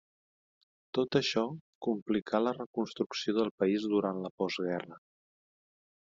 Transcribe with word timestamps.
Tot 0.97 1.17
això 1.19 1.43
complicà 1.87 2.41
la 2.47 2.55
reconstrucció 2.57 3.37
del 3.41 3.53
país 3.65 3.87
durant 3.93 4.25
la 4.27 4.35
postguerra. 4.43 5.01